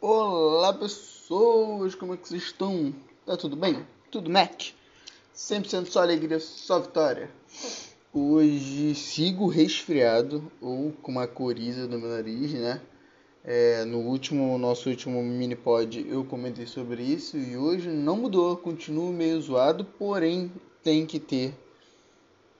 [0.00, 2.94] Olá pessoas, como é que vocês estão?
[3.26, 3.84] Tá tudo bem?
[4.12, 4.66] Tudo Mac?
[5.34, 7.28] 100% só alegria, só vitória.
[8.14, 12.80] Hoje sigo resfriado ou com uma coriza no meu nariz, né?
[13.42, 18.56] É, no último, nosso último mini pod eu comentei sobre isso e hoje não mudou,
[18.56, 21.52] continuo meio zoado, porém tem que ter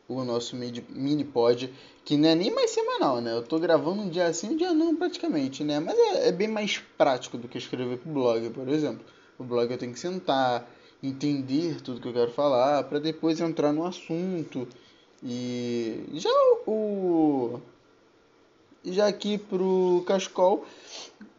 [0.09, 1.73] o nosso mini pod,
[2.05, 3.33] que não é nem mais semanal, né?
[3.33, 5.79] Eu tô gravando um dia sim, um dia não, praticamente, né?
[5.79, 9.05] Mas é, é bem mais prático do que escrever pro blog, por exemplo.
[9.39, 10.69] O blog eu tenho que sentar,
[11.02, 14.66] entender tudo que eu quero falar, para depois entrar no assunto.
[15.23, 16.30] E já
[16.66, 17.61] o
[18.85, 20.65] já aqui pro Cascol,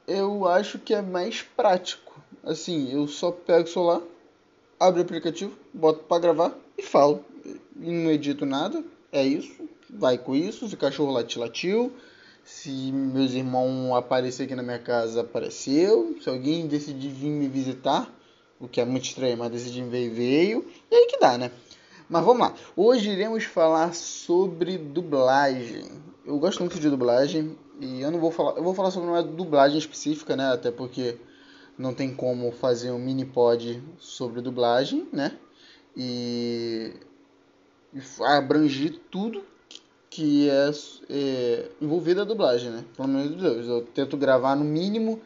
[0.07, 2.21] eu acho que é mais prático.
[2.43, 4.01] Assim, eu só pego o celular,
[4.79, 7.25] abro o aplicativo, boto para gravar e falo
[7.79, 11.91] não edito nada, é isso, vai com isso, se o cachorro latir, latiu,
[12.43, 18.13] se meus irmãos aparecer aqui na minha casa, apareceu, se alguém decidir vir me visitar,
[18.59, 21.51] o que é muito estranho, mas decidir vir, veio, e aí que dá, né?
[22.09, 25.85] Mas vamos lá, hoje iremos falar sobre dublagem.
[26.25, 29.23] Eu gosto muito de dublagem e eu não vou falar, eu vou falar sobre uma
[29.23, 30.51] dublagem específica, né?
[30.51, 31.17] Até porque
[31.77, 35.37] não tem como fazer um mini pod sobre dublagem, né?
[35.95, 36.93] E
[38.21, 39.43] abranger tudo
[40.09, 40.71] que é,
[41.09, 42.83] é envolvido a dublagem, né?
[42.95, 43.67] Pelo menos Deus.
[43.67, 45.21] Eu tento gravar no mínimo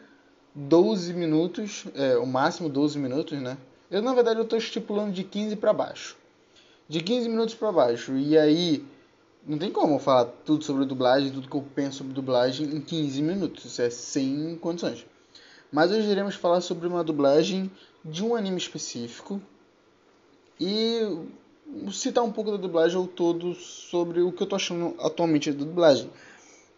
[0.54, 3.56] 12 minutos, é, o máximo 12 minutos, né?
[3.90, 6.16] Eu, na verdade, eu estou estipulando de 15 para baixo.
[6.88, 8.16] De 15 minutos para baixo.
[8.16, 8.84] E aí,
[9.46, 12.80] não tem como eu falar tudo sobre dublagem, tudo que eu penso sobre dublagem em
[12.80, 13.64] 15 minutos.
[13.64, 15.06] Isso é sem condições.
[15.72, 17.70] Mas hoje iremos falar sobre uma dublagem
[18.04, 19.40] de um anime específico.
[20.60, 21.00] E
[21.92, 25.64] citar um pouco da dublagem ou todo sobre o que eu tô achando atualmente da
[25.64, 26.10] dublagem.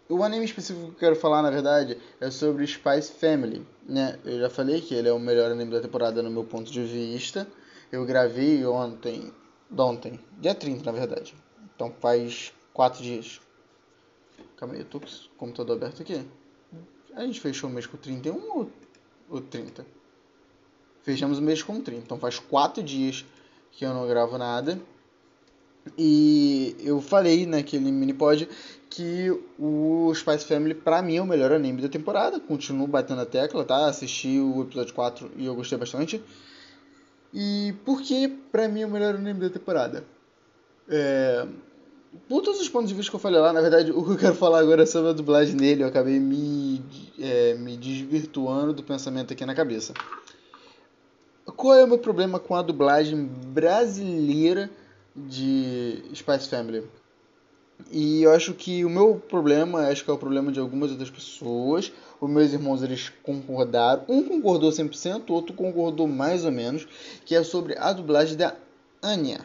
[0.09, 4.19] O anime específico que eu quero falar, na verdade, é sobre Spice Family, né?
[4.25, 6.85] Eu já falei que ele é o melhor anime da temporada no meu ponto de
[6.85, 7.47] vista.
[7.91, 9.33] Eu gravei ontem,
[9.77, 11.35] ontem, dia 30, na verdade.
[11.75, 13.41] Então faz 4 dias.
[14.57, 16.25] Calma aí, eu tô com o computador aberto aqui.
[17.15, 18.71] A gente fechou o mês com 31 ou,
[19.29, 19.85] ou 30?
[21.03, 22.03] Fechamos o mês com 30.
[22.03, 23.25] Então faz 4 dias
[23.77, 24.81] que eu não gravo nada.
[25.97, 28.49] E eu falei naquele mini pod
[28.91, 32.41] que o Spice Family pra mim é o melhor anime da temporada.
[32.41, 33.87] Continuo batendo a tecla, tá?
[33.87, 36.21] Assisti o episódio 4 e eu gostei bastante.
[37.33, 40.05] E por que pra mim é o melhor anime da temporada?
[40.89, 41.47] É...
[42.27, 44.17] Por todos os pontos de vista que eu falei lá, na verdade, o que eu
[44.17, 45.83] quero falar agora é sobre a dublagem dele.
[45.83, 46.83] Eu acabei me,
[47.21, 49.93] é, me desvirtuando do pensamento aqui na cabeça.
[51.57, 54.69] Qual é o meu problema com a dublagem brasileira
[55.17, 56.87] de Spice Family?
[57.91, 61.09] E eu acho que o meu problema, acho que é o problema de algumas outras
[61.09, 61.91] pessoas.
[62.21, 64.05] Os meus irmãos eles concordaram.
[64.07, 66.87] Um concordou 100%, o outro concordou mais ou menos,
[67.25, 68.55] que é sobre a dublagem da
[69.03, 69.41] Anya.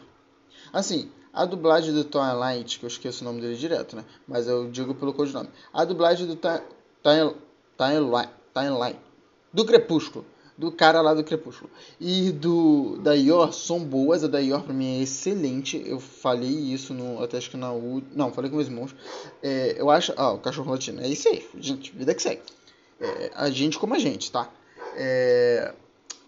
[0.74, 4.04] Assim, a dublagem do Twilight, que eu esqueço o nome dele direto, né?
[4.28, 5.48] Mas eu digo pelo codinome.
[5.72, 6.66] A dublagem do Twilight,
[9.54, 10.26] do Crepúsculo
[10.58, 11.70] do cara lá do Crepúsculo.
[12.00, 15.82] E do da Ior são boas, a da Ior pra mim é excelente.
[15.86, 17.24] Eu falei isso no.
[17.24, 18.02] Até acho que na U.
[18.14, 18.96] Não, falei com meus irmãos.
[19.42, 20.14] É, eu acho.
[20.18, 21.02] Ah, o cachorro latino.
[21.02, 21.92] É isso aí, gente.
[21.92, 22.42] Vida que segue.
[23.00, 24.50] É, a gente como a gente, tá?
[24.96, 25.74] É,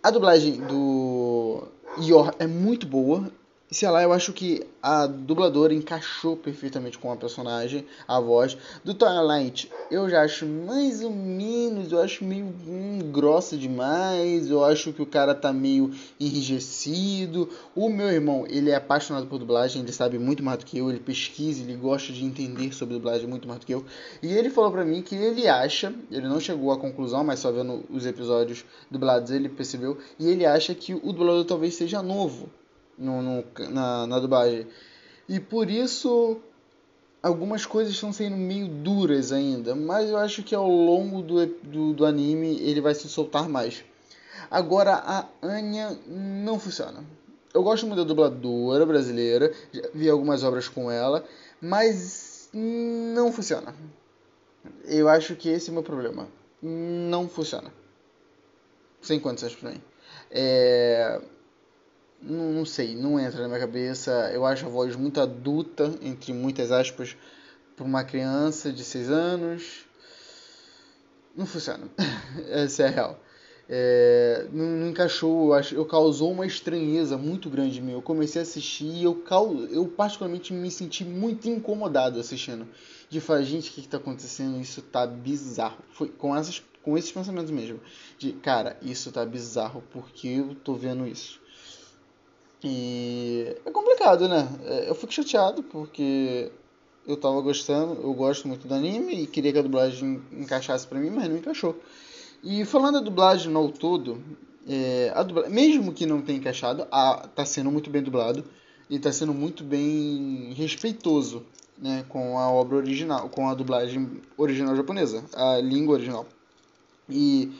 [0.01, 1.67] a dublagem do
[1.99, 3.31] Ior é muito boa
[3.73, 8.55] sei lá, eu acho que a dubladora encaixou perfeitamente com a personagem, a voz.
[8.83, 14.63] Do Twilight, eu já acho mais ou menos, eu acho meio hum, grossa demais, eu
[14.63, 17.49] acho que o cara tá meio enrijecido.
[17.75, 20.89] O meu irmão, ele é apaixonado por dublagem, ele sabe muito mais do que eu,
[20.91, 23.83] ele pesquisa, ele gosta de entender sobre dublagem muito mais do que eu.
[24.21, 27.51] E ele falou pra mim que ele acha, ele não chegou à conclusão, mas só
[27.51, 32.49] vendo os episódios dublados ele percebeu, e ele acha que o dublador talvez seja novo
[32.97, 34.67] no, no na, na dublagem.
[35.27, 36.39] E por isso
[37.21, 41.93] algumas coisas estão sendo meio duras ainda, mas eu acho que ao longo do, do,
[41.93, 43.83] do, anime ele vai se soltar mais.
[44.51, 47.03] Agora a Anya não funciona.
[47.53, 51.23] Eu gosto muito da dubladora brasileira, já vi algumas obras com ela,
[51.61, 53.73] mas não funciona.
[54.85, 56.27] Eu acho que esse é o meu problema.
[56.61, 57.71] Não funciona.
[59.01, 59.81] Sem condições pra mim.
[60.31, 61.21] É
[62.23, 64.31] não, não sei, não entra na minha cabeça.
[64.33, 67.15] Eu acho a voz muito adulta, entre muitas aspas,
[67.75, 69.85] para uma criança de 6 anos.
[71.35, 71.87] Não funciona.
[72.49, 73.19] Essa é a real.
[73.69, 77.91] É, não, não, encaixou, eu, acho, eu causou uma estranheza muito grande em mim.
[77.93, 79.23] Eu comecei a assistir e eu,
[79.71, 82.67] eu particularmente me senti muito incomodado assistindo.
[83.09, 84.59] De falar, gente, o que está acontecendo?
[84.59, 85.77] Isso tá bizarro.
[85.91, 87.79] Foi com essas com esses pensamentos mesmo.
[88.17, 91.41] De, cara, isso tá bizarro, porque eu tô vendo isso.
[92.63, 94.47] E é complicado, né?
[94.65, 96.51] É, eu fico chateado porque
[97.05, 100.99] eu tava gostando, eu gosto muito do anime e queria que a dublagem encaixasse para
[100.99, 101.77] mim, mas não encaixou.
[102.41, 104.21] E falando da dublagem no todo,
[104.67, 108.43] é, a mesmo que não tenha encaixado, a, tá sendo muito bem dublado
[108.89, 111.43] e tá sendo muito bem respeitoso
[111.77, 116.25] né, com a obra original, com a dublagem original japonesa, a língua original.
[117.09, 117.51] E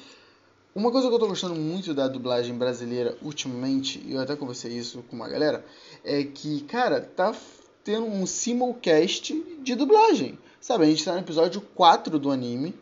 [0.76, 4.72] uma coisa que eu tô gostando muito da dublagem brasileira ultimamente, e eu até conversei
[4.72, 5.64] isso com uma galera,
[6.04, 7.36] é que, cara, tá
[7.84, 10.38] tendo um simulcast de dublagem.
[10.60, 12.74] Sabe, a gente tá no episódio 4 do anime,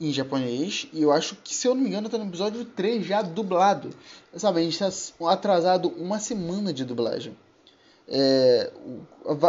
[0.00, 3.06] em japonês, e eu acho que, se eu não me engano, tá no episódio 3
[3.06, 3.90] já dublado.
[4.36, 4.90] Sabe, a gente tá
[5.30, 7.36] atrasado uma semana de dublagem.
[8.08, 8.72] É,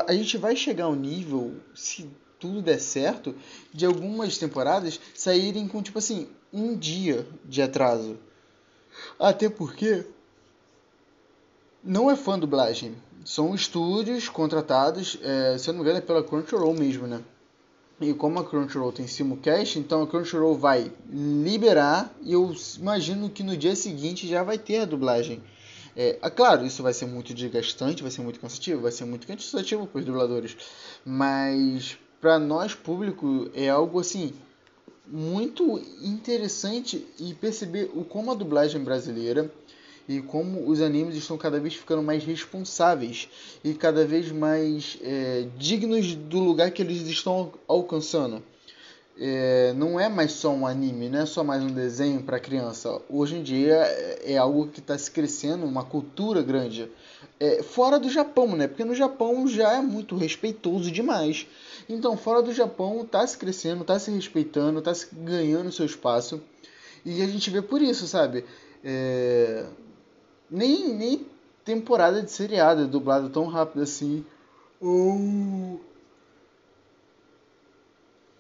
[0.08, 2.08] a gente vai chegar ao nível, se
[2.44, 3.34] tudo der certo,
[3.74, 8.18] de algumas temporadas saírem com, tipo assim, um dia de atraso.
[9.18, 10.06] Até porque
[11.82, 12.98] não é fã dublagem.
[13.24, 17.22] São estúdios contratados, é, se eu não me engano, é pela Crunchyroll mesmo, né?
[18.02, 23.42] E como a Crunchyroll tem simulcast, então a Crunchyroll vai liberar e eu imagino que
[23.42, 25.42] no dia seguinte já vai ter a dublagem.
[25.96, 29.26] É, é claro, isso vai ser muito desgastante, vai ser muito cansativo, vai ser muito
[29.26, 30.58] cansativo para os dubladores,
[31.06, 34.32] mas para nós público é algo assim
[35.06, 39.52] muito interessante e perceber o como a dublagem brasileira
[40.08, 43.28] e como os animes estão cada vez ficando mais responsáveis
[43.62, 48.42] e cada vez mais é, dignos do lugar que eles estão alcançando.
[49.20, 53.02] É, não é mais só um anime, não é só mais um desenho para criança.
[53.10, 56.90] Hoje em dia é, é algo que está se crescendo, uma cultura grande.
[57.40, 58.68] É, fora do Japão, né?
[58.68, 61.46] Porque no Japão já é muito respeitoso demais.
[61.88, 66.42] Então, fora do Japão, está se crescendo, está se respeitando, está se ganhando seu espaço.
[67.06, 68.46] E a gente vê por isso, sabe?
[68.84, 69.66] É,
[70.50, 71.28] nem, nem
[71.66, 74.26] temporada de seriado é dublado tão rápido assim.
[74.80, 75.82] Ou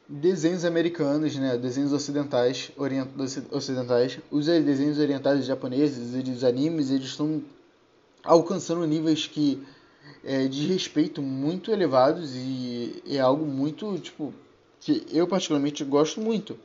[0.08, 1.58] desenhos americanos, né?
[1.58, 3.10] Desenhos ocidentais, orient...
[3.52, 4.20] ocidentais.
[4.30, 7.42] Os desenhos orientais japoneses os animes, eles estão
[8.24, 9.66] alcançando níveis que
[10.24, 14.34] é, de respeito muito elevados e é algo muito, tipo,
[14.80, 16.58] que eu particularmente gosto muito.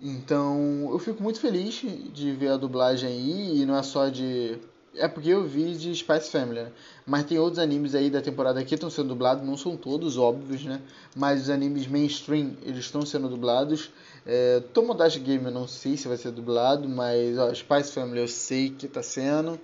[0.00, 1.82] Então, eu fico muito feliz
[2.12, 4.58] de ver a dublagem aí, e não é só de.
[4.96, 6.72] É porque eu vi de Spice Family, né?
[7.06, 10.64] Mas tem outros animes aí da temporada que estão sendo dublados, não são todos óbvios,
[10.64, 10.80] né?
[11.16, 13.90] Mas os animes mainstream, eles estão sendo dublados.
[14.26, 18.28] É, Tomodachi Game eu não sei se vai ser dublado, mas ó, Spice Family eu
[18.28, 19.58] sei que está sendo.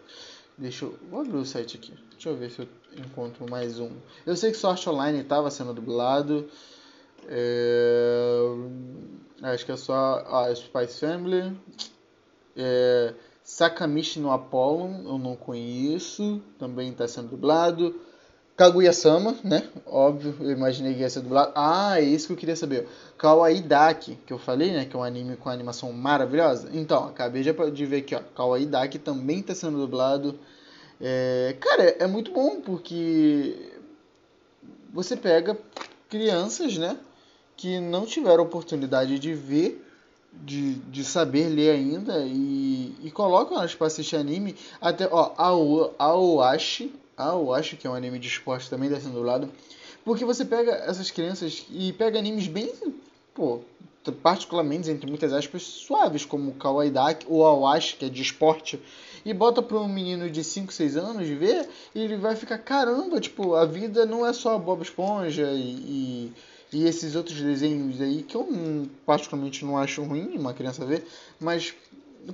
[0.59, 0.99] Deixa eu.
[1.11, 1.93] Vou abrir o site aqui.
[2.21, 2.69] Deixa eu ver se eu
[2.99, 3.89] encontro mais um.
[4.27, 6.47] Eu sei que Sword Online estava sendo dublado.
[7.27, 8.43] É...
[9.41, 11.57] Acho que é só a Spice Family.
[12.55, 16.43] É, Sakamichi no Apollon, eu não conheço.
[16.59, 17.99] Também está sendo dublado.
[18.55, 19.67] Kaguya-sama, né?
[19.87, 21.53] Óbvio, eu imaginei que ia ser dublado.
[21.55, 22.87] Ah, é isso que eu queria saber.
[23.17, 24.85] Kawaii Daki, que eu falei, né?
[24.85, 26.69] Que é um anime com animação maravilhosa.
[26.75, 28.21] Então, acabei de ver aqui, ó.
[28.37, 30.39] Kawaii Daki também está sendo dublado.
[31.01, 33.73] É, cara, é muito bom porque
[34.93, 35.59] você pega
[36.09, 36.99] crianças, né?
[37.61, 39.85] que não tiveram oportunidade de ver,
[40.33, 44.57] de, de saber ler ainda e, e colocam elas para assistir anime.
[44.81, 45.49] Até, ó, a
[46.03, 46.91] Aoashi,
[47.79, 49.53] que é um anime de esporte também descendo do lado.
[50.07, 52.73] Porque você pega essas crianças e pega animes bem,
[53.35, 53.61] pô,
[54.23, 58.81] particularmente, entre muitas aspas, suaves, como Kawaii Daki ou Aoashi, que é de esporte,
[59.25, 63.21] e bota para um menino de 5, 6 anos ver, e ele vai ficar, caramba,
[63.21, 66.33] tipo, a vida não é só Bob Esponja e, e
[66.73, 68.47] e esses outros desenhos aí que eu
[69.05, 71.05] particularmente não acho ruim uma criança ver,
[71.39, 71.75] mas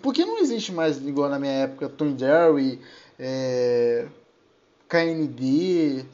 [0.03, 2.81] porque não existe mais igual na minha época Tom Jerry,
[3.19, 4.07] é,
[4.89, 6.05] KND,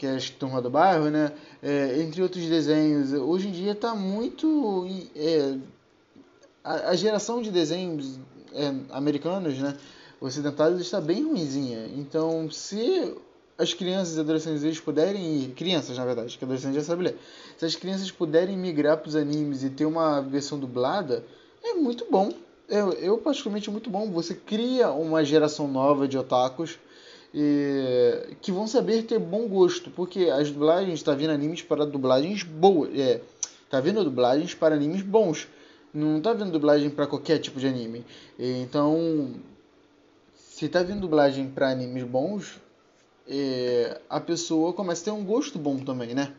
[0.00, 1.30] que é a turma do bairro, né?
[1.62, 3.12] É, entre outros desenhos.
[3.12, 5.58] Hoje em dia está muito é,
[6.64, 8.18] a, a, geração de desenhos
[8.54, 9.76] é, americanos, né?
[10.18, 11.86] Ocidentais está bem ruimzinha.
[11.94, 13.14] Então, se
[13.58, 17.18] as crianças e adolescentes eles puderem ir, crianças na verdade, que adolescente já sabe ler,
[17.58, 21.22] se as crianças puderem migrar para os animes e ter uma versão dublada,
[21.62, 22.32] é muito bom.
[22.66, 24.10] Eu, eu particularmente é muito bom.
[24.12, 26.78] Você cria uma geração nova de otakus
[27.32, 32.42] e, que vão saber ter bom gosto, porque as dublagens está vindo animes para dublagens
[32.42, 33.20] boas, é,
[33.68, 35.48] tá vindo dublagens para animes bons.
[35.92, 38.04] Não está vindo dublagem para qualquer tipo de anime.
[38.38, 39.34] Então,
[40.34, 42.60] se está vindo dublagem para animes bons,
[43.26, 46.32] é, a pessoa começa a ter um gosto bom também, né?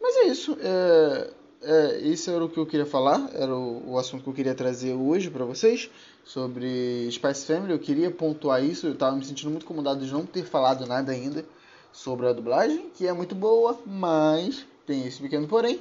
[0.00, 0.58] Mas é isso.
[0.60, 1.30] É,
[1.62, 4.54] é, esse era o que eu queria falar, era o, o assunto que eu queria
[4.54, 5.90] trazer hoje para vocês
[6.24, 7.72] sobre Spice Family.
[7.72, 11.12] Eu queria pontuar isso, eu estava me sentindo muito incomodado de não ter falado nada
[11.12, 11.44] ainda
[11.92, 15.80] sobre a dublagem, que é muito boa, mas tem esse pequeno porém.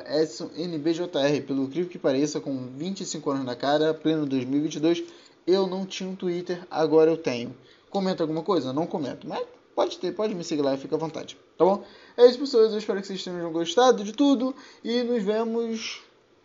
[0.07, 1.43] EdsonNBJR.
[1.45, 5.03] Pelo incrível que pareça, com 25 anos na cara, pleno 2022,
[5.51, 7.55] eu não tinha um Twitter, agora eu tenho.
[7.89, 8.71] Comenta alguma coisa?
[8.71, 11.83] Não comento, mas pode ter, pode me seguir lá, fica à vontade, tá bom?
[12.17, 14.53] É isso, pessoas, eu espero que vocês tenham gostado de tudo
[14.83, 16.01] e nos vemos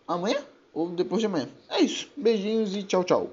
[0.07, 0.43] amanhã
[0.73, 1.49] ou depois de amanhã.
[1.69, 3.31] É isso, beijinhos e tchau, tchau.